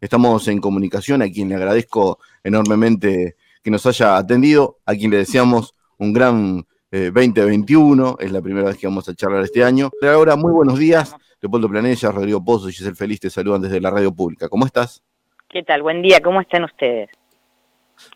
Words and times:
estamos 0.00 0.48
en 0.48 0.60
comunicación, 0.60 1.22
a 1.22 1.30
quien 1.30 1.48
le 1.48 1.56
agradezco 1.56 2.18
enormemente 2.42 3.36
que 3.62 3.70
nos 3.70 3.86
haya 3.86 4.16
atendido, 4.16 4.78
a 4.84 4.94
quien 4.94 5.10
le 5.10 5.18
deseamos 5.18 5.74
un 5.98 6.12
gran 6.12 6.66
2021, 6.90 8.18
es 8.20 8.30
la 8.30 8.40
primera 8.40 8.68
vez 8.68 8.76
que 8.76 8.86
vamos 8.86 9.08
a 9.08 9.14
charlar 9.14 9.42
este 9.42 9.64
año. 9.64 9.90
Ahora, 10.02 10.36
muy 10.36 10.52
buenos 10.52 10.78
días, 10.78 11.16
Leopoldo 11.40 11.68
Planella, 11.68 12.12
Rodrigo 12.12 12.44
Pozo 12.44 12.68
y 12.68 12.72
Giselle 12.72 12.94
Feliz 12.94 13.18
te 13.20 13.30
saludan 13.30 13.62
desde 13.62 13.80
la 13.80 13.90
radio 13.90 14.14
pública. 14.14 14.48
¿Cómo 14.48 14.64
estás? 14.64 15.02
¿Qué 15.48 15.62
tal? 15.62 15.82
Buen 15.82 16.02
día, 16.02 16.20
¿cómo 16.20 16.40
están 16.40 16.64
ustedes? 16.64 17.10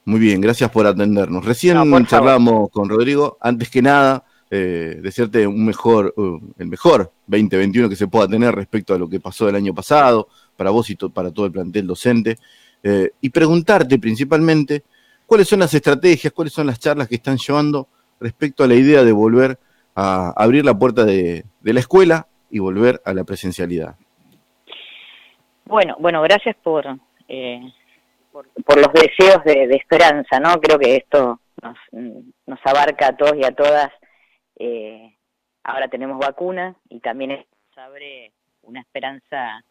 Muy 0.04 0.20
bien, 0.20 0.40
gracias 0.40 0.70
por 0.70 0.86
atendernos. 0.86 1.44
Recién 1.44 1.76
charlamos 2.06 2.70
con 2.70 2.88
Rodrigo. 2.88 3.38
Antes 3.40 3.70
que 3.70 3.82
nada, 3.82 4.24
eh, 4.50 4.98
desearte 5.02 5.46
un 5.46 5.64
mejor, 5.64 6.14
uh, 6.16 6.40
el 6.58 6.68
mejor 6.68 7.12
2021 7.26 7.88
que 7.88 7.96
se 7.96 8.08
pueda 8.08 8.26
tener 8.26 8.54
respecto 8.54 8.94
a 8.94 8.98
lo 8.98 9.08
que 9.08 9.20
pasó 9.20 9.48
el 9.48 9.56
año 9.56 9.74
pasado, 9.74 10.28
para 10.56 10.70
vos 10.70 10.88
y 10.88 10.96
para 10.96 11.30
todo 11.30 11.46
el 11.46 11.52
plantel 11.52 11.86
docente, 11.86 12.38
eh, 12.82 13.10
y 13.20 13.28
preguntarte 13.28 13.98
principalmente 13.98 14.84
cuáles 15.26 15.48
son 15.48 15.60
las 15.60 15.74
estrategias, 15.74 16.32
cuáles 16.32 16.54
son 16.54 16.66
las 16.66 16.78
charlas 16.78 17.08
que 17.08 17.16
están 17.16 17.36
llevando 17.36 17.88
respecto 18.20 18.64
a 18.64 18.66
la 18.66 18.74
idea 18.74 19.04
de 19.04 19.12
volver 19.12 19.58
a 19.94 20.32
abrir 20.36 20.64
la 20.64 20.78
puerta 20.78 21.04
de, 21.04 21.44
la 21.62 21.80
escuela 21.80 22.26
y 22.50 22.58
volver 22.60 23.02
a 23.04 23.12
la 23.12 23.24
presencialidad. 23.24 23.96
Bueno, 25.66 25.96
bueno, 25.98 26.22
gracias 26.22 26.56
por, 26.62 26.86
eh, 27.28 27.60
por, 28.32 28.78
los 28.78 28.92
deseos 28.94 29.44
de, 29.44 29.64
esperanza, 29.74 30.40
¿no? 30.40 30.58
Creo 30.60 30.78
que 30.78 30.96
esto 30.96 31.40
nos, 31.62 31.76
nos 32.46 32.58
abarca 32.64 33.08
a 33.08 33.16
todos 33.16 33.34
y 33.36 33.44
a 33.44 33.50
todas. 33.50 33.90
Eh, 34.58 35.14
ahora 35.62 35.88
tenemos 35.88 36.18
vacuna 36.18 36.74
y 36.88 37.00
también 37.00 37.30
nos 37.30 37.78
abre 37.78 38.32
una 38.62 38.80
esperanza 38.80 39.62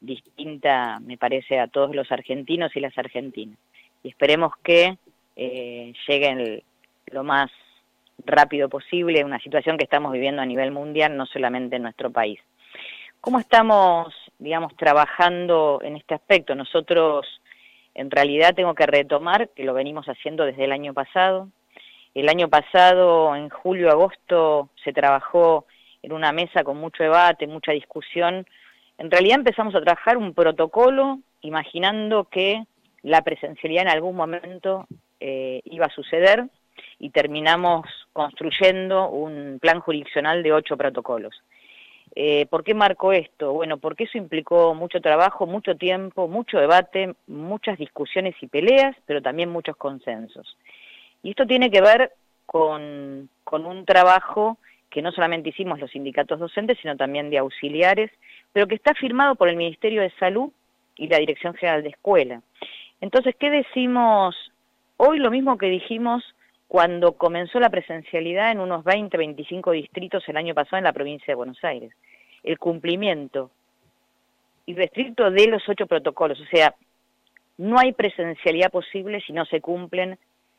distinta, 0.00 0.98
me 1.00 1.18
parece, 1.18 1.60
a 1.60 1.68
todos 1.68 1.94
los 1.94 2.10
argentinos 2.10 2.74
y 2.74 2.80
las 2.80 2.96
argentinas. 2.96 3.58
Y 4.02 4.08
esperemos 4.08 4.52
que 4.62 4.96
eh, 5.36 5.92
lleguen 6.08 6.62
lo 7.06 7.22
más 7.22 7.50
rápido 8.24 8.68
posible 8.68 9.24
una 9.24 9.40
situación 9.40 9.76
que 9.76 9.84
estamos 9.84 10.12
viviendo 10.12 10.42
a 10.42 10.46
nivel 10.46 10.70
mundial, 10.70 11.16
no 11.16 11.26
solamente 11.26 11.76
en 11.76 11.82
nuestro 11.82 12.10
país. 12.10 12.40
¿Cómo 13.20 13.38
estamos, 13.38 14.14
digamos, 14.38 14.74
trabajando 14.76 15.80
en 15.82 15.96
este 15.96 16.14
aspecto? 16.14 16.54
Nosotros 16.54 17.26
en 17.94 18.10
realidad 18.10 18.54
tengo 18.54 18.74
que 18.74 18.86
retomar, 18.86 19.50
que 19.50 19.64
lo 19.64 19.74
venimos 19.74 20.06
haciendo 20.06 20.44
desde 20.44 20.64
el 20.64 20.72
año 20.72 20.94
pasado. 20.94 21.48
El 22.14 22.28
año 22.28 22.48
pasado, 22.48 23.36
en 23.36 23.48
julio-agosto, 23.48 24.70
se 24.82 24.92
trabajó 24.92 25.66
en 26.02 26.12
una 26.12 26.32
mesa 26.32 26.64
con 26.64 26.78
mucho 26.78 27.02
debate, 27.02 27.46
mucha 27.46 27.72
discusión. 27.72 28.46
En 28.98 29.10
realidad 29.10 29.38
empezamos 29.38 29.74
a 29.74 29.80
trabajar 29.80 30.16
un 30.16 30.34
protocolo 30.34 31.20
imaginando 31.42 32.24
que 32.24 32.64
la 33.02 33.22
presencialidad 33.22 33.82
en 33.82 33.88
algún 33.90 34.16
momento 34.16 34.86
eh, 35.20 35.60
iba 35.64 35.86
a 35.86 35.94
suceder 35.94 36.46
y 36.98 37.10
terminamos 37.10 37.86
construyendo 38.12 39.08
un 39.08 39.58
plan 39.60 39.80
jurisdiccional 39.80 40.42
de 40.42 40.52
ocho 40.52 40.76
protocolos. 40.76 41.34
Eh, 42.16 42.46
¿Por 42.46 42.64
qué 42.64 42.74
marco 42.74 43.12
esto? 43.12 43.52
Bueno, 43.52 43.78
porque 43.78 44.04
eso 44.04 44.18
implicó 44.18 44.74
mucho 44.74 45.00
trabajo, 45.00 45.46
mucho 45.46 45.76
tiempo, 45.76 46.26
mucho 46.26 46.58
debate, 46.58 47.14
muchas 47.28 47.78
discusiones 47.78 48.34
y 48.40 48.48
peleas, 48.48 48.96
pero 49.06 49.22
también 49.22 49.48
muchos 49.50 49.76
consensos. 49.76 50.56
Y 51.22 51.30
esto 51.30 51.46
tiene 51.46 51.70
que 51.70 51.80
ver 51.80 52.12
con, 52.46 53.28
con 53.44 53.66
un 53.66 53.84
trabajo 53.84 54.58
que 54.90 55.02
no 55.02 55.12
solamente 55.12 55.50
hicimos 55.50 55.78
los 55.78 55.90
sindicatos 55.90 56.40
docentes, 56.40 56.78
sino 56.82 56.96
también 56.96 57.30
de 57.30 57.38
auxiliares, 57.38 58.10
pero 58.52 58.66
que 58.66 58.74
está 58.74 58.94
firmado 58.94 59.36
por 59.36 59.48
el 59.48 59.56
Ministerio 59.56 60.02
de 60.02 60.10
Salud 60.18 60.50
y 60.96 61.06
la 61.06 61.18
Dirección 61.18 61.54
General 61.54 61.82
de 61.82 61.90
Escuela. 61.90 62.42
Entonces, 63.00 63.34
¿qué 63.38 63.50
decimos 63.50 64.36
hoy? 64.96 65.18
Lo 65.18 65.30
mismo 65.30 65.56
que 65.56 65.66
dijimos 65.66 66.24
cuando 66.68 67.12
comenzó 67.12 67.58
la 67.58 67.70
presencialidad 67.70 68.52
en 68.52 68.60
unos 68.60 68.84
20, 68.84 69.16
25 69.16 69.72
distritos 69.72 70.28
el 70.28 70.36
año 70.36 70.54
pasado 70.54 70.78
en 70.78 70.84
la 70.84 70.92
provincia 70.92 71.26
de 71.28 71.34
Buenos 71.34 71.62
Aires. 71.64 71.92
El 72.42 72.58
cumplimiento 72.58 73.50
irrestricto 74.66 75.30
de 75.30 75.46
los 75.48 75.68
ocho 75.68 75.86
protocolos, 75.86 76.40
o 76.40 76.46
sea, 76.46 76.74
no 77.58 77.78
hay 77.78 77.92
presencialidad 77.92 78.70
posible 78.70 79.20
si 79.20 79.32
no 79.32 79.44
se 79.46 79.60
cumplen 79.60 80.18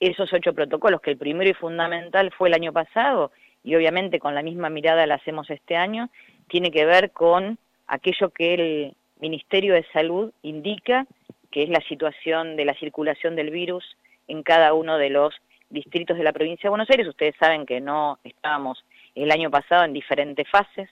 esos 0.10 0.34
ocho 0.34 0.54
protocolos, 0.54 1.00
que 1.00 1.12
el 1.12 1.18
primero 1.18 1.50
y 1.50 1.54
fundamental 1.54 2.32
fue 2.32 2.50
el 2.50 2.56
año 2.56 2.74
pasado, 2.74 3.32
y 3.64 3.76
obviamente 3.76 4.20
con 4.20 4.34
la 4.34 4.42
misma 4.42 4.70
mirada 4.70 5.06
la 5.06 5.16
hacemos 5.16 5.50
este 5.50 5.76
año, 5.76 6.10
tiene 6.48 6.72
que 6.72 6.86
ver 6.86 7.12
con 7.12 7.60
aquello 7.88 8.32
que 8.32 8.54
el 8.56 8.96
Ministerio 9.20 9.76
de 9.76 9.86
Salud 9.94 10.34
indica, 10.42 11.06
que 11.52 11.64
es 11.64 11.70
la 11.70 11.82
situación 11.82 12.56
de 12.56 12.66
la 12.66 12.74
circulación 12.74 13.36
del 13.36 13.52
virus 13.52 13.96
en 14.28 14.42
cada 14.42 14.74
uno 14.74 14.98
de 14.98 15.12
los 15.12 15.36
distritos 15.70 16.18
de 16.18 16.24
la 16.24 16.34
provincia 16.34 16.64
de 16.64 16.70
Buenos 16.70 16.90
Aires. 16.90 17.08
Ustedes 17.08 17.36
saben 17.40 17.66
que 17.66 17.80
no 17.80 18.18
estábamos 18.24 18.84
el 19.14 19.32
año 19.32 19.52
pasado 19.52 19.84
en 19.86 19.94
diferentes 19.94 20.50
fases. 20.50 20.90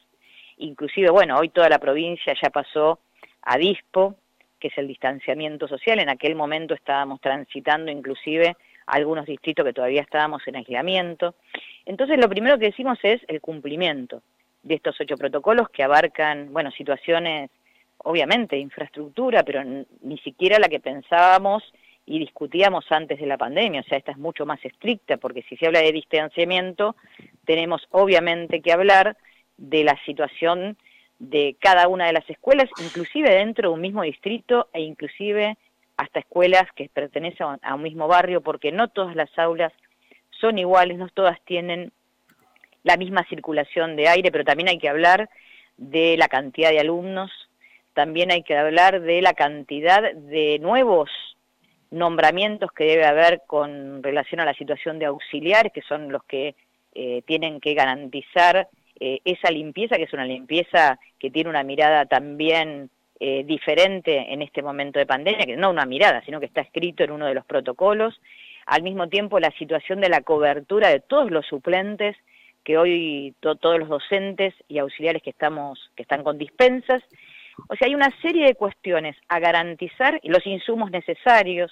Inclusive, 0.58 1.10
bueno, 1.10 1.38
hoy 1.38 1.50
toda 1.50 1.70
la 1.70 1.80
provincia 1.80 2.36
ya 2.40 2.50
pasó 2.52 3.00
a 3.42 3.58
DISPO, 3.58 4.16
que 4.60 4.68
es 4.68 4.78
el 4.78 4.88
distanciamiento 4.88 5.68
social. 5.68 6.00
En 6.00 6.10
aquel 6.10 6.36
momento 6.36 6.76
estábamos 6.76 7.20
transitando 7.22 7.92
inclusive 7.92 8.56
algunos 8.90 9.26
distritos 9.26 9.66
que 9.66 9.74
todavía 9.74 10.02
estábamos 10.02 10.48
en 10.48 10.58
aislamiento. 10.58 11.36
Entonces, 11.86 12.18
lo 12.18 12.30
primero 12.30 12.58
que 12.58 12.68
decimos 12.68 12.98
es 13.04 13.22
el 13.28 13.42
cumplimiento 13.42 14.22
de 14.64 14.76
estos 14.76 15.00
ocho 15.00 15.16
protocolos 15.16 15.70
que 15.70 15.84
abarcan, 15.84 16.52
bueno, 16.52 16.72
situaciones, 16.72 17.50
obviamente, 18.00 18.58
infraestructura, 18.58 19.44
pero 19.44 19.64
ni 20.02 20.18
siquiera 20.20 20.60
la 20.60 20.68
que 20.68 20.80
pensábamos 20.80 21.64
y 22.06 22.20
discutíamos 22.20 22.86
antes 22.92 23.20
de 23.20 23.28
la 23.28 23.38
pandemia, 23.38 23.82
o 23.82 23.84
sea, 23.84 24.00
esta 24.00 24.12
es 24.12 24.18
mucho 24.18 24.46
más 24.46 24.64
estricta, 24.66 25.18
porque 25.18 25.44
si 25.44 25.56
se 25.58 25.68
habla 25.68 25.82
de 25.82 25.92
distanciamiento, 25.92 26.96
tenemos 27.46 27.88
obviamente 27.92 28.62
que 28.62 28.72
hablar 28.72 29.16
de 29.58 29.84
la 29.84 29.96
situación 30.06 30.76
de 31.20 31.56
cada 31.60 31.88
una 31.88 32.08
de 32.08 32.14
las 32.14 32.28
escuelas, 32.30 32.70
inclusive 32.84 33.30
dentro 33.30 33.70
de 33.70 33.76
un 33.76 33.82
mismo 33.82 34.02
distrito 34.02 34.70
e 34.74 34.82
inclusive 34.82 35.58
hasta 36.00 36.20
escuelas 36.20 36.64
que 36.76 36.90
pertenecen 36.94 37.60
a 37.62 37.76
un 37.76 37.84
mismo 37.84 38.08
barrio, 38.08 38.40
porque 38.42 38.72
no 38.72 38.88
todas 38.88 39.18
las 39.18 39.30
aulas 39.38 39.74
son 40.40 40.58
iguales, 40.58 40.98
no 40.98 41.10
todas 41.10 41.38
tienen 41.44 41.92
la 42.84 42.96
misma 42.96 43.26
circulación 43.26 43.98
de 43.98 44.08
aire, 44.08 44.32
pero 44.32 44.46
también 44.46 44.70
hay 44.70 44.80
que 44.80 44.88
hablar 44.88 45.30
de 45.76 46.16
la 46.16 46.30
cantidad 46.30 46.70
de 46.70 46.80
alumnos, 46.80 47.30
también 47.94 48.32
hay 48.32 48.44
que 48.44 48.56
hablar 48.56 49.02
de 49.02 49.22
la 49.22 49.34
cantidad 49.34 50.14
de 50.14 50.60
nuevos 50.60 51.10
nombramientos 51.92 52.72
que 52.72 52.86
debe 52.86 53.06
haber 53.06 53.42
con 53.46 54.02
relación 54.02 54.40
a 54.40 54.46
la 54.46 54.54
situación 54.54 55.00
de 55.00 55.08
auxiliares, 55.08 55.74
que 55.74 55.82
son 55.82 56.14
los 56.14 56.24
que 56.24 56.56
eh, 56.94 57.24
tienen 57.24 57.60
que 57.60 57.74
garantizar 57.74 58.70
eh, 59.02 59.20
esa 59.26 59.52
limpieza, 59.52 59.98
que 59.98 60.04
es 60.04 60.14
una 60.14 60.26
limpieza 60.26 60.98
que 61.20 61.30
tiene 61.30 61.50
una 61.50 61.64
mirada 61.64 62.06
también 62.06 62.90
eh, 63.20 63.44
diferente 63.46 64.34
en 64.34 64.42
este 64.42 64.62
momento 64.62 65.00
de 65.00 65.06
pandemia, 65.06 65.46
que 65.46 65.58
no 65.58 65.70
una 65.70 65.86
mirada, 65.86 66.24
sino 66.26 66.40
que 66.40 66.46
está 66.46 66.62
escrito 66.62 67.04
en 67.04 67.12
uno 67.12 67.26
de 67.26 67.34
los 67.34 67.46
protocolos. 67.46 68.20
Al 68.66 68.84
mismo 68.84 69.10
tiempo, 69.10 69.40
la 69.40 69.52
situación 69.52 70.00
de 70.00 70.10
la 70.10 70.22
cobertura 70.22 70.90
de 70.90 71.00
todos 71.00 71.30
los 71.32 71.46
suplentes, 71.46 72.16
que 72.64 72.78
hoy 72.78 73.34
todos 73.40 73.80
los 73.80 73.90
docentes 73.90 74.54
y 74.68 74.78
auxiliares 74.78 75.24
que, 75.24 75.32
estamos, 75.32 75.92
que 75.96 76.04
están 76.04 76.24
con 76.24 76.38
dispensas, 76.38 77.04
o 77.68 77.76
sea, 77.76 77.88
hay 77.88 77.96
una 77.96 78.12
serie 78.22 78.46
de 78.46 78.56
cuestiones 78.56 79.18
a 79.28 79.40
garantizar 79.40 80.20
los 80.24 80.46
insumos 80.46 80.92
necesarios. 80.92 81.72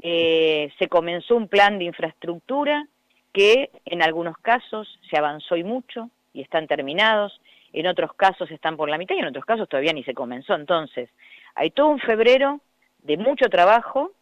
Eh, 0.00 0.72
se 0.78 0.88
comenzó 0.88 1.36
un 1.36 1.48
plan 1.48 1.78
de 1.78 1.84
infraestructura 1.84 2.86
que 3.32 3.70
en 3.84 4.02
algunos 4.02 4.36
casos 4.38 4.98
se 5.08 5.16
avanzó 5.16 5.56
y 5.56 5.64
mucho 5.64 6.10
y 6.32 6.42
están 6.42 6.66
terminados, 6.66 7.40
en 7.76 7.86
otros 7.86 8.14
casos 8.14 8.50
están 8.50 8.76
por 8.78 8.88
la 8.88 8.96
mitad 8.96 9.14
y 9.14 9.18
en 9.18 9.26
otros 9.26 9.44
casos 9.44 9.68
todavía 9.68 9.92
ni 9.92 10.02
se 10.02 10.14
comenzó. 10.14 10.54
Entonces, 10.54 11.10
hay 11.54 11.70
todo 11.70 11.88
un 11.88 12.00
febrero 12.00 12.60
de 13.02 13.18
mucho 13.18 13.50
trabajo, 13.50 14.12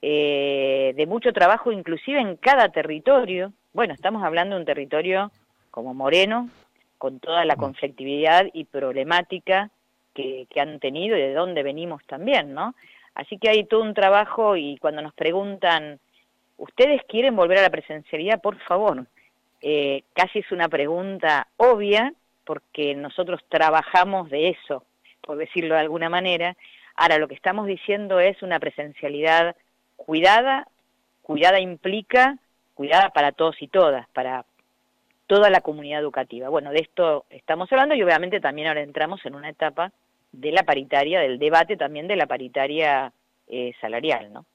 eh, 0.00 0.94
de 0.96 1.06
mucho 1.06 1.34
trabajo 1.34 1.70
inclusive 1.70 2.18
en 2.20 2.36
cada 2.36 2.70
territorio. 2.70 3.52
Bueno, 3.74 3.92
estamos 3.92 4.24
hablando 4.24 4.54
de 4.54 4.62
un 4.62 4.66
territorio 4.66 5.30
como 5.70 5.92
Moreno, 5.92 6.48
con 6.96 7.20
toda 7.20 7.44
la 7.44 7.56
conflictividad 7.56 8.46
y 8.54 8.64
problemática 8.64 9.68
que, 10.14 10.46
han 10.58 10.80
tenido 10.80 11.14
y 11.14 11.20
de 11.20 11.34
dónde 11.34 11.62
venimos 11.62 12.02
también, 12.06 12.54
¿no? 12.54 12.74
Así 13.14 13.36
que 13.36 13.50
hay 13.50 13.64
todo 13.64 13.82
un 13.82 13.92
trabajo 13.92 14.56
y 14.56 14.78
cuando 14.78 15.02
nos 15.02 15.12
preguntan, 15.12 16.00
¿ustedes 16.56 17.02
quieren 17.06 17.36
volver 17.36 17.58
a 17.58 17.62
la 17.62 17.70
presencialidad? 17.70 18.40
Por 18.40 18.58
favor, 18.60 19.04
eh, 19.60 20.02
casi 20.14 20.38
es 20.38 20.50
una 20.50 20.70
pregunta 20.70 21.48
obvia 21.58 22.14
porque 22.44 22.94
nosotros 22.94 23.40
trabajamos 23.48 24.30
de 24.30 24.50
eso, 24.50 24.84
por 25.20 25.36
decirlo 25.36 25.74
de 25.74 25.80
alguna 25.80 26.08
manera. 26.08 26.56
Ahora, 26.94 27.18
lo 27.18 27.28
que 27.28 27.34
estamos 27.34 27.66
diciendo 27.66 28.20
es 28.20 28.42
una 28.42 28.58
presencialidad 28.60 29.56
cuidada, 29.96 30.68
cuidada 31.22 31.60
implica 31.60 32.38
cuidada 32.74 33.10
para 33.10 33.32
todos 33.32 33.60
y 33.60 33.68
todas, 33.68 34.08
para 34.08 34.44
toda 35.26 35.50
la 35.50 35.60
comunidad 35.60 36.00
educativa. 36.00 36.48
Bueno, 36.48 36.70
de 36.70 36.80
esto 36.80 37.26
estamos 37.30 37.70
hablando 37.72 37.94
y 37.94 38.02
obviamente 38.02 38.40
también 38.40 38.68
ahora 38.68 38.82
entramos 38.82 39.24
en 39.24 39.34
una 39.34 39.50
etapa 39.50 39.92
de 40.32 40.52
la 40.52 40.62
paritaria, 40.64 41.20
del 41.20 41.38
debate 41.38 41.76
también 41.76 42.08
de 42.08 42.16
la 42.16 42.26
paritaria 42.26 43.12
eh, 43.48 43.72
salarial, 43.80 44.32
¿no? 44.32 44.46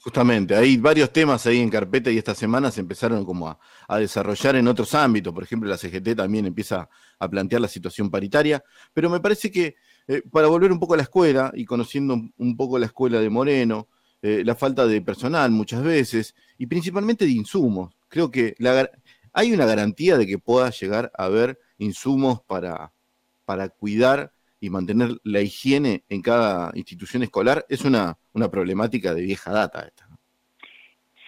Justamente, 0.00 0.54
hay 0.54 0.76
varios 0.76 1.12
temas 1.12 1.44
ahí 1.46 1.58
en 1.58 1.70
carpeta 1.70 2.08
y 2.10 2.18
esta 2.18 2.32
semana 2.32 2.70
se 2.70 2.80
empezaron 2.80 3.24
como 3.24 3.48
a, 3.48 3.98
desarrollar 3.98 4.54
en 4.54 4.68
otros 4.68 4.94
ámbitos. 4.94 5.34
Por 5.34 5.42
ejemplo, 5.42 5.68
la 5.68 5.76
CGT 5.76 6.14
también 6.16 6.46
empieza 6.46 6.88
a 7.18 7.28
plantear 7.28 7.60
la 7.60 7.68
situación 7.68 8.08
paritaria. 8.08 8.62
Pero 8.94 9.10
me 9.10 9.18
parece 9.18 9.50
que 9.50 9.74
eh, 10.06 10.22
para 10.30 10.46
volver 10.46 10.70
un 10.70 10.78
poco 10.78 10.94
a 10.94 10.98
la 10.98 11.02
escuela 11.02 11.50
y 11.52 11.64
conociendo 11.64 12.16
un 12.36 12.56
poco 12.56 12.78
la 12.78 12.86
escuela 12.86 13.20
de 13.20 13.28
Moreno, 13.28 13.88
eh, 14.22 14.42
la 14.44 14.54
falta 14.54 14.86
de 14.86 15.02
personal 15.02 15.50
muchas 15.50 15.82
veces 15.82 16.34
y 16.58 16.66
principalmente 16.66 17.24
de 17.24 17.32
insumos. 17.32 17.92
Creo 18.08 18.30
que 18.30 18.54
hay 19.32 19.52
una 19.52 19.66
garantía 19.66 20.16
de 20.16 20.26
que 20.28 20.38
pueda 20.38 20.70
llegar 20.70 21.10
a 21.18 21.24
haber 21.24 21.58
insumos 21.78 22.40
para, 22.42 22.92
para 23.44 23.68
cuidar 23.68 24.32
y 24.60 24.70
mantener 24.70 25.10
la 25.24 25.40
higiene 25.40 26.02
en 26.08 26.22
cada 26.22 26.70
institución 26.74 27.22
escolar. 27.22 27.64
Es 27.68 27.84
una, 27.84 28.16
una 28.32 28.50
problemática 28.50 29.14
de 29.14 29.22
vieja 29.22 29.52
data 29.52 29.86
esta. 29.86 30.08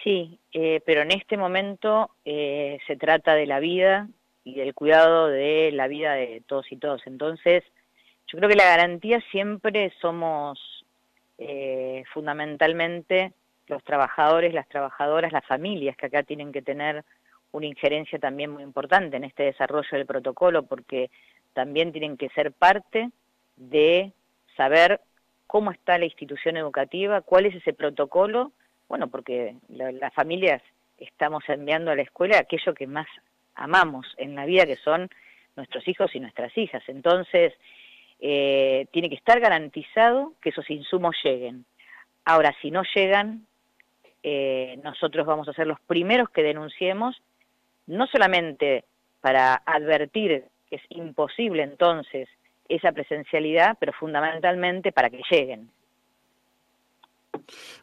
Sí, 0.03 0.39
eh, 0.51 0.81
pero 0.85 1.01
en 1.01 1.11
este 1.11 1.37
momento 1.37 2.11
eh, 2.25 2.79
se 2.87 2.95
trata 2.95 3.35
de 3.35 3.45
la 3.45 3.59
vida 3.59 4.09
y 4.43 4.55
del 4.55 4.73
cuidado 4.73 5.27
de 5.27 5.71
la 5.71 5.87
vida 5.87 6.13
de 6.13 6.41
todos 6.47 6.71
y 6.71 6.77
todos. 6.77 7.01
Entonces, 7.05 7.63
yo 8.27 8.37
creo 8.37 8.49
que 8.49 8.55
la 8.55 8.65
garantía 8.65 9.21
siempre 9.31 9.93
somos 10.01 10.59
eh, 11.37 12.03
fundamentalmente 12.13 13.33
los 13.67 13.83
trabajadores, 13.83 14.53
las 14.53 14.67
trabajadoras, 14.67 15.31
las 15.31 15.45
familias 15.45 15.95
que 15.95 16.07
acá 16.07 16.23
tienen 16.23 16.51
que 16.51 16.61
tener 16.61 17.05
una 17.51 17.67
injerencia 17.67 18.17
también 18.19 18.51
muy 18.51 18.63
importante 18.63 19.17
en 19.17 19.23
este 19.23 19.43
desarrollo 19.43 19.89
del 19.91 20.05
protocolo 20.05 20.63
porque 20.63 21.11
también 21.53 21.91
tienen 21.91 22.17
que 22.17 22.29
ser 22.29 22.51
parte 22.53 23.11
de 23.55 24.11
saber 24.55 25.01
cómo 25.47 25.71
está 25.71 25.97
la 25.97 26.05
institución 26.05 26.57
educativa, 26.57 27.21
cuál 27.21 27.45
es 27.45 27.55
ese 27.55 27.73
protocolo, 27.73 28.51
bueno, 28.87 29.07
porque 29.09 29.55
las 29.69 30.13
familias 30.13 30.61
estamos 30.97 31.43
enviando 31.47 31.91
a 31.91 31.95
la 31.95 32.03
escuela 32.03 32.39
aquello 32.39 32.73
que 32.73 32.87
más 32.87 33.07
amamos 33.55 34.07
en 34.17 34.35
la 34.35 34.45
vida, 34.45 34.65
que 34.65 34.77
son 34.77 35.09
nuestros 35.55 35.87
hijos 35.87 36.15
y 36.15 36.19
nuestras 36.19 36.57
hijas. 36.57 36.83
Entonces, 36.87 37.53
eh, 38.19 38.87
tiene 38.91 39.09
que 39.09 39.15
estar 39.15 39.39
garantizado 39.39 40.33
que 40.41 40.49
esos 40.49 40.69
insumos 40.69 41.15
lleguen. 41.23 41.65
Ahora, 42.23 42.55
si 42.61 42.71
no 42.71 42.83
llegan, 42.95 43.45
eh, 44.23 44.79
nosotros 44.83 45.25
vamos 45.25 45.49
a 45.49 45.53
ser 45.53 45.67
los 45.67 45.79
primeros 45.81 46.29
que 46.29 46.43
denunciemos, 46.43 47.21
no 47.87 48.07
solamente 48.07 48.85
para 49.21 49.55
advertir 49.65 50.45
que 50.69 50.75
es 50.75 50.83
imposible 50.89 51.63
entonces 51.63 52.29
esa 52.75 52.91
presencialidad, 52.91 53.77
pero 53.79 53.93
fundamentalmente 53.93 54.91
para 54.91 55.09
que 55.09 55.21
lleguen. 55.29 55.69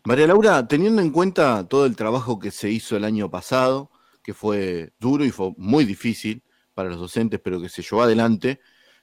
María 0.05 0.27
Laura, 0.27 0.67
teniendo 0.67 1.03
en 1.03 1.11
cuenta 1.11 1.67
todo 1.69 1.87
el 1.87 1.97
trabajo 1.97 2.39
que 2.39 2.51
se 2.51 2.71
hizo 2.71 2.97
el 2.97 3.05
año 3.05 3.31
pasado, 3.31 3.91
que 4.23 4.35
fue 4.35 4.93
duro 4.99 5.25
y 5.25 5.31
fue 5.31 5.53
muy 5.57 5.85
difícil 5.85 6.43
para 6.75 6.91
los 6.91 6.99
docentes, 6.99 7.41
pero 7.43 7.61
que 7.61 7.69
se 7.69 7.83
llevó 7.83 8.03
adelante, 8.03 8.61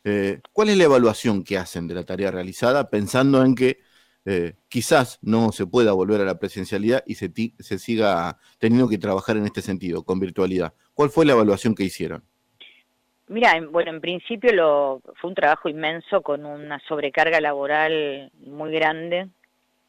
eh, 0.07 0.39
¿Cuál 0.53 0.69
es 0.69 0.77
la 0.77 0.83
evaluación 0.83 1.43
que 1.43 1.57
hacen 1.57 1.87
de 1.87 1.95
la 1.95 2.03
tarea 2.03 2.29
realizada 2.29 2.91
pensando 2.91 3.43
en 3.43 3.55
que 3.55 3.79
eh, 4.25 4.53
quizás 4.69 5.17
no 5.23 5.51
se 5.51 5.65
pueda 5.65 5.93
volver 5.93 6.21
a 6.21 6.25
la 6.25 6.37
presencialidad 6.37 7.03
y 7.07 7.15
se, 7.15 7.31
se, 7.59 7.79
siga 7.79 8.37
teniendo 8.59 8.87
que 8.87 8.99
trabajar 8.99 9.35
en 9.37 9.45
este 9.45 9.63
sentido, 9.63 10.03
con 10.03 10.19
virtualidad? 10.19 10.75
¿Cuál 10.93 11.09
fue 11.09 11.25
la 11.25 11.33
evaluación 11.33 11.73
que 11.73 11.83
hicieron? 11.85 12.23
Mira, 13.27 13.59
bueno, 13.71 13.91
en 13.91 14.01
principio 14.01 14.53
lo, 14.53 15.01
fue 15.15 15.29
un 15.29 15.35
trabajo 15.35 15.67
inmenso 15.67 16.21
con 16.21 16.45
una 16.45 16.79
sobrecarga 16.87 17.41
laboral 17.41 18.31
muy 18.45 18.71
grande. 18.71 19.27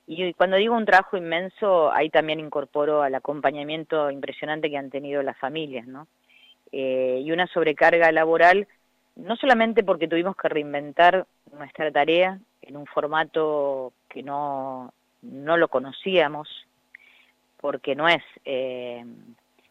Y 0.06 0.32
cuando 0.34 0.56
digo 0.56 0.74
un 0.74 0.86
trabajo 0.86 1.16
inmenso, 1.16 1.92
ahí 1.92 2.08
también 2.08 2.40
incorporo 2.40 3.02
al 3.02 3.14
acompañamiento 3.14 4.10
impresionante 4.10 4.70
que 4.70 4.78
han 4.78 4.90
tenido 4.90 5.22
las 5.22 5.36
familias, 5.38 5.86
¿no? 5.86 6.06
Eh, 6.72 7.20
y 7.24 7.30
una 7.32 7.46
sobrecarga 7.48 8.10
laboral 8.12 8.66
no 9.16 9.36
solamente 9.36 9.82
porque 9.82 10.08
tuvimos 10.08 10.36
que 10.36 10.48
reinventar 10.48 11.26
nuestra 11.52 11.90
tarea 11.90 12.38
en 12.62 12.76
un 12.76 12.86
formato 12.86 13.92
que 14.08 14.22
no, 14.22 14.92
no 15.22 15.56
lo 15.56 15.68
conocíamos, 15.68 16.48
porque 17.58 17.94
no 17.94 18.08
es, 18.08 18.22
eh, 18.44 19.04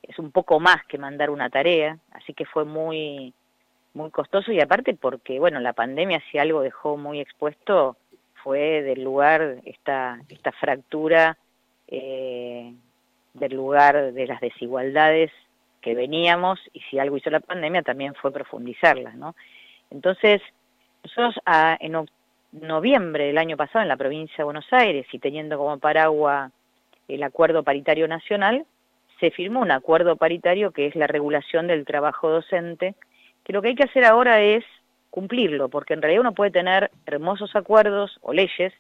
es 0.02 0.20
un 0.20 0.32
poco 0.32 0.60
más 0.60 0.84
que 0.88 0.98
mandar 0.98 1.30
una 1.30 1.50
tarea, 1.50 1.98
así 2.12 2.34
que 2.34 2.46
fue 2.46 2.66
muy, 2.66 3.34
muy 3.96 4.12
costoso 4.12 4.52
y 4.52 4.60
aparte 4.60 4.94
porque, 4.94 5.40
bueno, 5.40 5.60
la 5.60 5.74
pandemia 5.74 6.22
si 6.30 6.38
algo 6.38 6.62
dejó 6.62 6.98
muy 6.98 7.20
expuesto 7.20 7.98
fue 8.44 8.84
del 8.84 9.04
lugar, 9.04 9.58
esta, 9.66 10.20
esta 10.30 10.52
fractura 10.52 11.38
eh, 11.88 12.74
del 13.34 13.56
lugar 13.56 14.14
de 14.14 14.28
las 14.28 14.40
desigualdades 14.42 15.32
que 15.82 15.96
veníamos 15.96 16.60
y 16.74 16.82
si 16.82 17.00
algo 17.00 17.18
hizo 17.18 17.30
la 17.30 17.40
pandemia 17.40 17.82
también 17.82 18.14
fue 18.16 18.32
profundizarlas, 18.32 19.16
¿no? 19.16 19.36
Entonces, 19.90 20.42
nosotros 21.04 21.36
ah, 21.46 21.78
en 21.80 22.06
noviembre 22.52 23.26
del 23.26 23.38
año 23.38 23.58
pasado 23.58 23.84
en 23.84 23.90
la 23.90 23.98
provincia 23.98 24.38
de 24.38 24.44
Buenos 24.44 24.72
Aires 24.72 25.06
y 25.12 25.20
teniendo 25.20 25.58
como 25.58 25.80
paraguas 25.80 26.52
el 27.08 27.24
acuerdo 27.24 27.64
paritario 27.64 28.08
nacional, 28.08 28.66
se 29.20 29.32
firmó 29.32 29.62
un 29.62 29.72
acuerdo 29.72 30.16
paritario 30.18 30.72
que 30.72 30.88
es 30.88 30.96
la 30.96 31.08
regulación 31.08 31.68
del 31.68 31.86
trabajo 31.86 32.30
docente, 32.30 32.96
que 33.46 33.54
lo 33.54 33.62
que 33.62 33.70
hay 33.70 33.76
que 33.76 33.84
hacer 33.84 34.04
ahora 34.04 34.42
es 34.42 34.66
cumplirlo, 35.12 35.70
porque 35.70 35.94
en 35.94 36.02
realidad 36.02 36.22
uno 36.22 36.34
puede 36.34 36.52
tener 36.52 36.92
hermosos 37.06 37.56
acuerdos 37.56 38.18
o 38.22 38.34
leyes, 38.34 38.74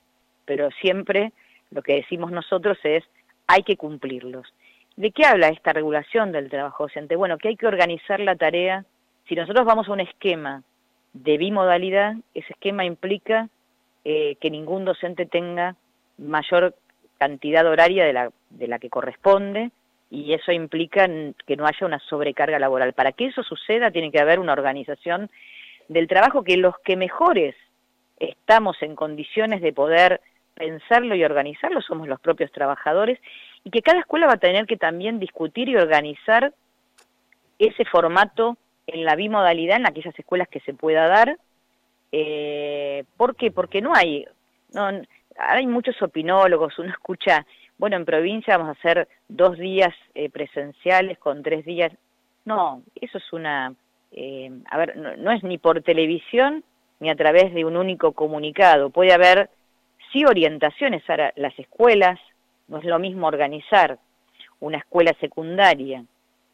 pero 0.43 0.69
siempre 0.81 1.31
lo 1.71 1.81
que 1.81 1.95
decimos 1.95 2.31
nosotros 2.31 2.77
es 2.83 3.03
hay 3.47 3.63
que 3.63 3.77
cumplirlos. 3.77 4.51
¿De 4.97 5.11
qué 5.11 5.25
habla 5.25 5.49
esta 5.49 5.71
regulación 5.71 6.31
del 6.31 6.49
trabajo 6.49 6.85
docente? 6.85 7.15
Bueno, 7.15 7.37
que 7.37 7.49
hay 7.49 7.55
que 7.55 7.67
organizar 7.67 8.19
la 8.19 8.35
tarea. 8.35 8.85
Si 9.29 9.35
nosotros 9.35 9.65
vamos 9.65 9.87
a 9.87 9.93
un 9.93 9.99
esquema 9.99 10.63
de 11.13 11.37
bimodalidad, 11.37 12.15
ese 12.33 12.51
esquema 12.53 12.85
implica 12.85 13.49
eh, 14.03 14.35
que 14.41 14.49
ningún 14.49 14.83
docente 14.83 15.25
tenga 15.25 15.75
mayor 16.17 16.75
cantidad 17.17 17.65
horaria 17.65 18.03
de 18.03 18.13
la, 18.13 18.31
de 18.49 18.67
la 18.67 18.79
que 18.79 18.89
corresponde 18.89 19.71
y 20.09 20.33
eso 20.33 20.51
implica 20.51 21.07
que 21.45 21.55
no 21.55 21.65
haya 21.65 21.85
una 21.85 21.99
sobrecarga 21.99 22.59
laboral. 22.59 22.93
Para 22.93 23.11
que 23.11 23.25
eso 23.25 23.43
suceda 23.43 23.91
tiene 23.91 24.11
que 24.11 24.19
haber 24.19 24.39
una 24.39 24.53
organización 24.53 25.29
del 25.87 26.07
trabajo 26.07 26.43
que 26.43 26.57
los 26.57 26.77
que 26.79 26.95
mejores 26.95 27.55
estamos 28.19 28.81
en 28.81 28.95
condiciones 28.95 29.61
de 29.61 29.73
poder 29.73 30.21
pensarlo 30.53 31.15
y 31.15 31.23
organizarlo 31.23 31.81
somos 31.81 32.07
los 32.07 32.19
propios 32.19 32.51
trabajadores 32.51 33.19
y 33.63 33.69
que 33.71 33.81
cada 33.81 33.99
escuela 33.99 34.27
va 34.27 34.33
a 34.33 34.37
tener 34.37 34.65
que 34.65 34.77
también 34.77 35.19
discutir 35.19 35.67
y 35.67 35.75
organizar 35.75 36.53
ese 37.59 37.85
formato 37.85 38.57
en 38.87 39.03
la 39.03 39.15
bimodalidad 39.15 39.77
en 39.77 39.87
aquellas 39.87 40.17
escuelas 40.17 40.47
que 40.47 40.59
se 40.61 40.73
pueda 40.73 41.07
dar. 41.07 41.37
Eh, 42.11 43.03
¿Por 43.17 43.35
qué? 43.35 43.51
Porque 43.51 43.81
no 43.81 43.93
hay, 43.93 44.25
no, 44.73 44.89
hay 45.37 45.67
muchos 45.67 46.01
opinólogos, 46.01 46.77
uno 46.79 46.89
escucha, 46.89 47.45
bueno, 47.77 47.97
en 47.97 48.05
provincia 48.05 48.57
vamos 48.57 48.75
a 48.75 48.79
hacer 48.79 49.07
dos 49.27 49.57
días 49.57 49.93
eh, 50.13 50.29
presenciales 50.29 51.17
con 51.17 51.43
tres 51.43 51.65
días. 51.65 51.91
No, 52.45 52.81
eso 52.95 53.17
es 53.17 53.33
una, 53.33 53.73
eh, 54.11 54.51
a 54.69 54.77
ver, 54.77 54.95
no, 54.97 55.31
es 55.31 55.43
ni 55.43 55.57
por 55.57 55.81
televisión 55.81 56.63
ni 56.99 57.09
a 57.09 57.15
través 57.15 57.53
de 57.53 57.65
un 57.65 57.75
único 57.75 58.13
comunicado. 58.13 58.89
Puede 58.89 59.13
haber, 59.13 59.49
sí, 60.11 60.23
orientaciones 60.25 61.03
a 61.09 61.33
las 61.35 61.57
escuelas, 61.59 62.19
no 62.67 62.77
es 62.77 62.85
lo 62.85 62.99
mismo 62.99 63.27
organizar 63.27 63.99
una 64.59 64.77
escuela 64.77 65.13
secundaria 65.19 66.03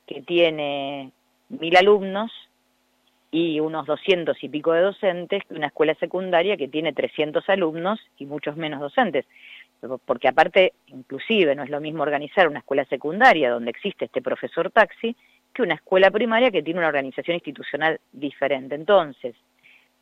que 0.08 0.22
tiene 0.24 1.12
mil 1.50 1.78
alumnos 1.78 2.32
y 3.32 3.60
unos 3.60 3.86
doscientos 3.86 4.44
y 4.44 4.50
pico 4.50 4.74
de 4.74 4.82
docentes 4.82 5.44
que 5.46 5.54
una 5.54 5.68
escuela 5.68 5.96
secundaria 5.96 6.58
que 6.58 6.68
tiene 6.68 6.92
300 6.92 7.48
alumnos 7.50 8.00
y 8.18 8.26
muchos 8.26 8.58
menos 8.58 8.82
docentes. 8.82 9.26
Porque 10.06 10.28
aparte, 10.28 10.74
inclusive, 10.88 11.56
no 11.56 11.64
es 11.64 11.70
lo 11.70 11.82
mismo 11.82 12.04
organizar 12.04 12.48
una 12.48 12.60
escuela 12.60 12.86
secundaria 12.86 13.50
donde 13.50 13.72
existe 13.72 14.06
este 14.06 14.22
profesor 14.22 14.70
taxi 14.72 15.16
que 15.54 15.64
una 15.64 15.76
escuela 15.76 16.12
primaria 16.12 16.52
que 16.52 16.64
tiene 16.64 16.80
una 16.80 16.88
organización 16.88 17.36
institucional 17.36 18.00
diferente. 18.12 18.76
Entonces, 18.76 19.36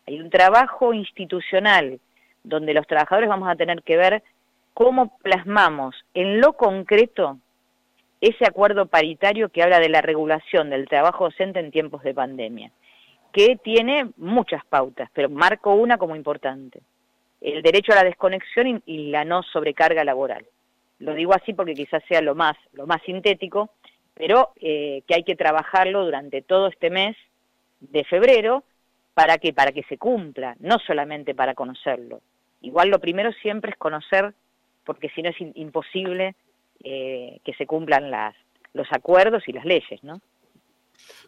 hay 0.06 0.20
un 0.20 0.30
trabajo 0.30 0.94
institucional 0.94 2.00
donde 2.44 2.74
los 2.74 2.88
trabajadores 2.88 3.30
vamos 3.30 3.50
a 3.50 3.56
tener 3.56 3.82
que 3.84 3.98
ver 3.98 4.24
cómo 4.74 5.18
plasmamos 5.20 5.96
en 6.14 6.40
lo 6.40 6.54
concreto 6.54 7.38
ese 8.22 8.46
acuerdo 8.46 8.86
paritario 8.86 9.50
que 9.50 9.64
habla 9.64 9.80
de 9.80 9.90
la 9.90 10.02
regulación 10.02 10.70
del 10.70 10.88
trabajo 10.88 11.26
docente 11.26 11.60
en 11.60 11.72
tiempos 11.72 12.04
de 12.04 12.14
pandemia, 12.14 12.72
que 13.32 13.56
tiene 13.58 14.10
muchas 14.18 14.66
pautas, 14.66 15.10
pero 15.14 15.30
marco 15.30 15.74
una 15.74 15.98
como 15.98 16.16
importante, 16.16 16.82
el 17.42 17.62
derecho 17.62 17.92
a 17.94 17.96
la 17.96 18.04
desconexión 18.04 18.82
y 18.86 19.10
la 19.12 19.26
no 19.26 19.44
sobrecarga 19.44 20.04
laboral. 20.04 20.46
Lo 21.00 21.14
digo 21.14 21.34
así 21.34 21.54
porque 21.54 21.74
quizás 21.74 22.04
sea 22.08 22.22
lo 22.22 22.36
más, 22.36 22.58
lo 22.74 22.86
más 22.86 23.02
sintético, 23.04 23.70
pero 24.14 24.52
eh, 24.60 25.04
que 25.08 25.16
hay 25.16 25.24
que 25.24 25.36
trabajarlo 25.36 26.04
durante 26.04 26.42
todo 26.42 26.68
este 26.68 26.90
mes 26.90 27.16
de 27.80 28.04
febrero 28.04 28.64
¿Para 29.20 29.38
qué? 29.38 29.52
Para 29.52 29.74
que 29.74 29.84
se 29.84 29.98
cumpla, 29.98 30.56
no 30.62 30.80
solamente 30.80 31.36
para 31.36 31.54
conocerlo. 31.54 32.22
Igual 32.62 32.88
lo 32.88 33.00
primero 33.00 33.34
siempre 33.42 33.72
es 33.72 33.78
conocer, 33.78 34.34
porque 34.86 35.10
si 35.10 35.22
no 35.22 35.30
es 35.30 35.36
imposible 35.56 36.36
eh, 36.82 37.42
que 37.44 37.54
se 37.56 37.66
cumplan 37.66 38.12
las, 38.12 38.34
los 38.74 38.88
acuerdos 38.92 39.44
y 39.48 39.52
las 39.52 39.66
leyes, 39.66 40.02
¿no? 40.04 40.22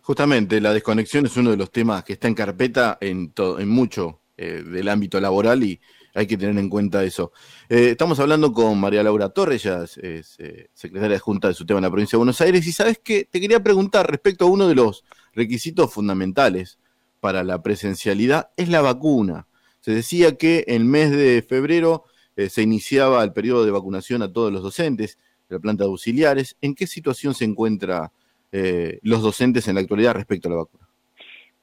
Justamente, 0.03 0.61
la 0.61 0.71
desconexión 0.71 1.25
es 1.25 1.35
uno 1.35 1.51
de 1.51 1.57
los 1.57 1.69
temas 1.69 2.05
que 2.05 2.13
está 2.13 2.29
en 2.29 2.33
carpeta 2.33 2.97
en, 3.01 3.33
en 3.59 3.67
mucho 3.67 4.21
eh, 4.37 4.63
del 4.63 4.87
ámbito 4.87 5.19
laboral 5.19 5.61
y 5.61 5.77
hay 6.13 6.27
que 6.27 6.37
tener 6.37 6.57
en 6.57 6.69
cuenta 6.69 7.03
eso. 7.03 7.31
Eh, 7.69 7.89
estamos 7.91 8.19
hablando 8.19 8.51
con 8.53 8.79
María 8.79 9.03
Laura 9.03 9.29
Torres, 9.29 9.65
ella 9.65 9.83
es, 9.83 10.37
secretaria 10.73 11.15
de 11.15 11.19
Junta 11.19 11.47
de 11.47 11.53
su 11.53 11.65
tema 11.65 11.79
en 11.79 11.83
la 11.83 11.89
provincia 11.89 12.17
de 12.17 12.19
Buenos 12.19 12.41
Aires, 12.41 12.65
y 12.67 12.71
sabes 12.71 12.99
que 12.99 13.25
te 13.25 13.39
quería 13.39 13.61
preguntar 13.61 14.09
respecto 14.09 14.45
a 14.45 14.49
uno 14.49 14.67
de 14.67 14.75
los 14.75 15.03
requisitos 15.33 15.93
fundamentales 15.93 16.79
para 17.19 17.43
la 17.43 17.61
presencialidad, 17.61 18.49
es 18.57 18.69
la 18.69 18.81
vacuna. 18.81 19.47
Se 19.79 19.91
decía 19.91 20.35
que 20.37 20.65
el 20.67 20.85
mes 20.85 21.11
de 21.11 21.43
febrero 21.47 22.05
se 22.35 22.61
iniciaba 22.61 23.23
el 23.23 23.33
periodo 23.33 23.65
de 23.65 23.71
vacunación 23.71 24.21
a 24.21 24.31
todos 24.31 24.51
los 24.51 24.63
docentes 24.63 25.17
la 25.51 25.59
planta 25.59 25.83
de 25.83 25.89
auxiliares. 25.89 26.57
¿En 26.61 26.73
qué 26.75 26.87
situación 26.87 27.33
se 27.33 27.45
encuentra 27.45 28.11
eh, 28.51 28.99
los 29.03 29.21
docentes 29.21 29.67
en 29.67 29.75
la 29.75 29.81
actualidad 29.81 30.13
respecto 30.13 30.47
a 30.47 30.51
la 30.51 30.57
vacuna? 30.57 30.87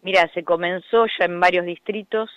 Mira, 0.02 0.30
se 0.32 0.44
comenzó 0.44 1.06
ya 1.18 1.24
en 1.24 1.40
varios 1.40 1.66
distritos, 1.66 2.30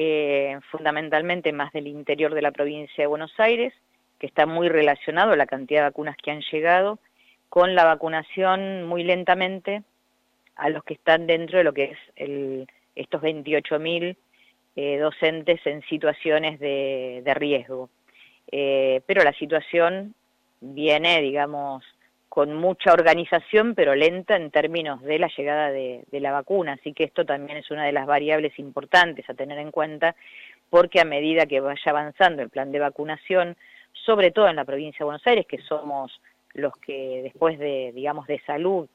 eh, 0.00 0.60
fundamentalmente 0.70 1.52
más 1.52 1.72
del 1.72 1.88
interior 1.88 2.32
de 2.32 2.40
la 2.40 2.52
provincia 2.52 3.02
de 3.02 3.08
Buenos 3.08 3.32
Aires, 3.38 3.74
que 4.20 4.28
está 4.28 4.46
muy 4.46 4.68
relacionado 4.68 5.34
la 5.34 5.46
cantidad 5.46 5.80
de 5.80 5.88
vacunas 5.88 6.16
que 6.16 6.30
han 6.30 6.40
llegado, 6.52 7.00
con 7.48 7.74
la 7.74 7.84
vacunación 7.84 8.84
muy 8.84 9.02
lentamente 9.02 9.82
a 10.54 10.70
los 10.70 10.84
que 10.84 10.94
están 10.94 11.26
dentro 11.26 11.58
de 11.58 11.64
lo 11.64 11.72
que 11.74 11.84
es 11.84 11.98
el, 12.14 12.68
estos 12.94 13.20
28.000 13.22 14.16
eh, 14.76 14.98
docentes 14.98 15.66
en 15.66 15.82
situaciones 15.88 16.60
de, 16.60 17.34
riesgo. 17.34 17.90
pero 18.52 19.24
la 19.24 19.32
situación 19.32 20.14
viene, 20.60 21.20
digamos, 21.22 21.82
con 22.28 22.54
mucha 22.54 22.92
organización, 22.92 23.74
pero 23.74 23.94
lenta 23.94 24.36
en 24.36 24.50
términos 24.50 25.02
de 25.02 25.18
la 25.18 25.30
llegada 25.36 25.70
de, 25.70 26.04
la 26.12 26.32
vacuna. 26.32 26.74
Así 26.74 26.92
que 26.92 27.04
esto 27.04 27.24
también 27.24 27.58
es 27.58 27.70
una 27.70 27.84
de 27.84 27.92
las 27.92 28.06
variables 28.06 28.58
importantes 28.58 29.28
a 29.28 29.34
tener 29.34 29.58
en 29.58 29.70
cuenta, 29.70 30.14
porque 30.70 31.00
a 31.00 31.04
medida 31.04 31.46
que 31.46 31.60
vaya 31.60 31.80
avanzando 31.86 32.42
el 32.42 32.50
plan 32.50 32.70
de 32.70 32.78
vacunación, 32.78 33.56
sobre 33.92 34.30
todo 34.30 34.48
en 34.48 34.56
la 34.56 34.64
provincia 34.64 34.98
de 34.98 35.04
Buenos 35.04 35.26
Aires, 35.26 35.46
que 35.46 35.58
somos 35.58 36.20
los 36.54 36.76
que 36.78 37.22
después 37.22 37.58
de, 37.58 37.92
digamos, 37.94 38.26
de 38.26 38.40
salud, 38.40 38.88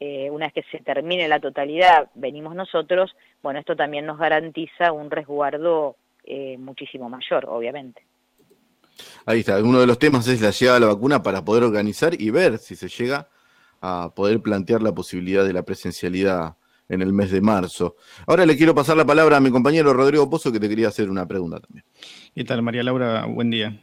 eh, 0.00 0.30
una 0.30 0.46
vez 0.46 0.54
que 0.54 0.70
se 0.70 0.82
termine 0.82 1.28
la 1.28 1.40
totalidad, 1.40 2.08
venimos 2.14 2.54
nosotros, 2.54 3.14
bueno, 3.42 3.58
esto 3.60 3.76
también 3.76 4.06
nos 4.06 4.18
garantiza 4.18 4.92
un 4.92 5.10
resguardo 5.10 5.96
eh, 6.24 6.56
muchísimo 6.58 7.08
mayor, 7.08 7.46
obviamente. 7.48 8.02
Ahí 9.26 9.40
está, 9.40 9.62
uno 9.62 9.80
de 9.80 9.86
los 9.86 9.98
temas 9.98 10.26
es 10.28 10.40
la 10.40 10.50
llegada 10.50 10.78
de 10.78 10.86
la 10.86 10.92
vacuna 10.92 11.22
para 11.22 11.44
poder 11.44 11.64
organizar 11.64 12.20
y 12.20 12.30
ver 12.30 12.58
si 12.58 12.76
se 12.76 12.88
llega 12.88 13.28
a 13.80 14.12
poder 14.14 14.40
plantear 14.40 14.82
la 14.82 14.92
posibilidad 14.92 15.44
de 15.44 15.52
la 15.52 15.62
presencialidad 15.62 16.56
en 16.88 17.02
el 17.02 17.12
mes 17.12 17.30
de 17.30 17.40
marzo. 17.40 17.96
Ahora 18.26 18.46
le 18.46 18.56
quiero 18.56 18.74
pasar 18.74 18.96
la 18.96 19.04
palabra 19.04 19.36
a 19.36 19.40
mi 19.40 19.50
compañero 19.50 19.92
Rodrigo 19.92 20.28
Pozo, 20.28 20.50
que 20.50 20.60
te 20.60 20.68
quería 20.68 20.88
hacer 20.88 21.10
una 21.10 21.26
pregunta 21.26 21.60
también. 21.60 21.84
¿Qué 22.34 22.44
tal, 22.44 22.62
María 22.62 22.82
Laura? 22.82 23.26
Buen 23.26 23.50
día. 23.50 23.80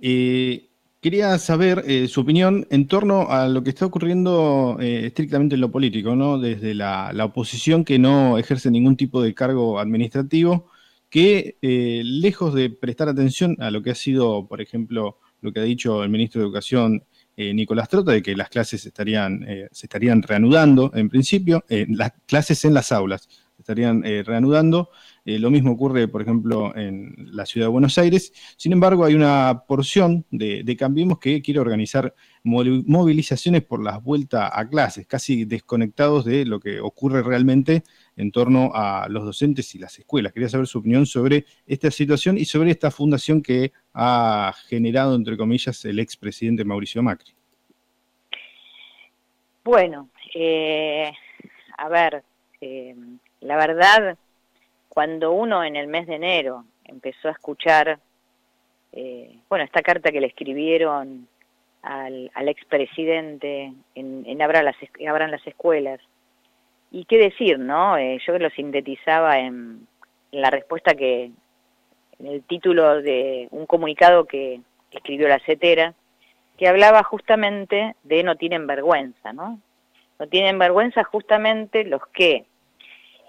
Eh, 0.00 0.68
quería 1.00 1.38
saber 1.38 1.84
eh, 1.86 2.08
su 2.08 2.20
opinión 2.20 2.66
en 2.70 2.86
torno 2.86 3.30
a 3.30 3.48
lo 3.48 3.62
que 3.62 3.70
está 3.70 3.86
ocurriendo 3.86 4.76
eh, 4.80 5.06
estrictamente 5.06 5.54
en 5.56 5.60
lo 5.60 5.70
político, 5.70 6.14
¿no? 6.14 6.38
Desde 6.38 6.74
la, 6.74 7.12
oposición 7.24 7.84
que 7.84 7.98
no 7.98 8.38
ejerce 8.38 8.70
ningún 8.70 8.96
tipo 8.96 9.22
de 9.22 9.34
cargo 9.34 9.78
administrativo 9.78 10.68
que 11.16 11.56
eh, 11.62 12.02
lejos 12.04 12.52
de 12.52 12.68
prestar 12.68 13.08
atención 13.08 13.56
a 13.60 13.70
lo 13.70 13.82
que 13.82 13.90
ha 13.90 13.94
sido, 13.94 14.46
por 14.46 14.60
ejemplo, 14.60 15.18
lo 15.40 15.50
que 15.50 15.60
ha 15.60 15.62
dicho 15.62 16.04
el 16.04 16.10
ministro 16.10 16.42
de 16.42 16.44
Educación 16.44 17.04
eh, 17.38 17.54
Nicolás 17.54 17.88
Trota, 17.88 18.12
de 18.12 18.22
que 18.22 18.36
las 18.36 18.50
clases 18.50 18.84
eh, 18.84 19.68
se 19.72 19.86
estarían 19.86 20.22
reanudando 20.22 20.92
en 20.94 21.08
principio, 21.08 21.64
las 21.88 22.12
clases 22.26 22.66
en 22.66 22.74
las 22.74 22.92
aulas 22.92 23.30
se 23.56 23.62
estarían 23.62 24.02
reanudando, 24.02 24.90
lo 25.24 25.50
mismo 25.50 25.72
ocurre, 25.72 26.06
por 26.08 26.20
ejemplo, 26.20 26.76
en 26.76 27.14
la 27.32 27.46
ciudad 27.46 27.68
de 27.68 27.70
Buenos 27.70 27.96
Aires. 27.96 28.34
Sin 28.58 28.74
embargo, 28.74 29.06
hay 29.06 29.14
una 29.14 29.62
porción 29.66 30.26
de, 30.30 30.62
de 30.62 30.76
Cambiemos 30.76 31.18
que 31.18 31.40
quiere 31.40 31.60
organizar 31.60 32.14
movilizaciones 32.44 33.64
por 33.64 33.82
la 33.82 33.96
vuelta 33.96 34.50
a 34.52 34.68
clases, 34.68 35.06
casi 35.06 35.46
desconectados 35.46 36.26
de 36.26 36.44
lo 36.44 36.60
que 36.60 36.80
ocurre 36.80 37.22
realmente 37.22 37.82
en 38.16 38.32
torno 38.32 38.70
a 38.74 39.06
los 39.08 39.24
docentes 39.24 39.74
y 39.74 39.78
las 39.78 39.98
escuelas. 39.98 40.32
Quería 40.32 40.48
saber 40.48 40.66
su 40.66 40.78
opinión 40.78 41.06
sobre 41.06 41.44
esta 41.66 41.90
situación 41.90 42.38
y 42.38 42.44
sobre 42.44 42.70
esta 42.70 42.90
fundación 42.90 43.42
que 43.42 43.72
ha 43.94 44.54
generado, 44.68 45.14
entre 45.14 45.36
comillas, 45.36 45.84
el 45.84 45.98
expresidente 45.98 46.64
Mauricio 46.64 47.02
Macri. 47.02 47.32
Bueno, 49.64 50.08
eh, 50.34 51.12
a 51.76 51.88
ver, 51.88 52.22
eh, 52.60 52.94
la 53.40 53.56
verdad 53.56 54.16
cuando 54.96 55.32
uno 55.32 55.62
en 55.62 55.76
el 55.76 55.88
mes 55.88 56.06
de 56.06 56.14
enero 56.14 56.64
empezó 56.84 57.28
a 57.28 57.32
escuchar, 57.32 57.98
eh, 58.92 59.36
bueno, 59.46 59.62
esta 59.62 59.82
carta 59.82 60.10
que 60.10 60.22
le 60.22 60.28
escribieron 60.28 61.28
al, 61.82 62.30
expresidente 62.48 63.74
en, 63.94 64.40
Abran, 64.40 64.64
las, 64.64 64.76
las 64.98 65.46
Escuelas, 65.46 66.00
y 66.90 67.04
qué 67.04 67.18
decir, 67.18 67.58
¿no? 67.58 67.96
Eh, 67.96 68.18
yo 68.26 68.38
lo 68.38 68.50
sintetizaba 68.50 69.38
en, 69.38 69.86
la 70.32 70.50
respuesta 70.50 70.94
que, 70.94 71.30
en 72.18 72.26
el 72.26 72.42
título 72.42 73.00
de 73.02 73.48
un 73.50 73.66
comunicado 73.66 74.24
que, 74.26 74.60
que 74.90 74.98
escribió 74.98 75.28
la 75.28 75.40
CETERA, 75.40 75.94
que 76.58 76.68
hablaba 76.68 77.02
justamente 77.02 77.96
de 78.02 78.22
no 78.22 78.36
tienen 78.36 78.66
vergüenza, 78.66 79.32
¿no? 79.32 79.60
No 80.18 80.26
tienen 80.28 80.58
vergüenza 80.58 81.04
justamente 81.04 81.84
los 81.84 82.06
que 82.08 82.46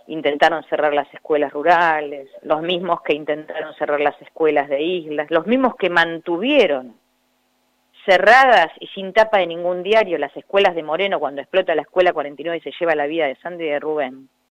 intentaron 0.08 0.64
cerrar 0.64 0.94
las 0.94 1.14
escuelas 1.14 1.52
rurales, 1.52 2.30
los 2.44 2.62
mismos 2.62 3.02
que 3.02 3.14
intentaron 3.14 3.74
cerrar 3.76 4.00
las 4.00 4.20
escuelas 4.22 4.70
de 4.70 4.82
islas, 4.82 5.30
los 5.30 5.46
mismos 5.46 5.76
que 5.76 5.90
mantuvieron 5.90 6.96
cerradas 8.08 8.72
y 8.80 8.88
sin 8.88 9.12
tapa 9.12 9.40
de 9.40 9.48
ningún 9.48 9.84
diario 9.84 10.18
las 10.18 10.36
escuelas 10.38 10.74
de 10.74 10.82
Moreno 10.82 11.20
cuando 11.20 11.42
explota 11.42 11.76
la 11.76 11.82
escuela 11.82 12.14
49 12.14 12.58
y 12.58 12.62
se 12.62 12.72
lleva 12.80 12.96
la 12.96 13.06
vida 13.06 13.26
de 13.26 13.36
Sandy 13.36 13.66
y 13.66 13.68
de 13.68 13.80
Rubén. 13.80 14.30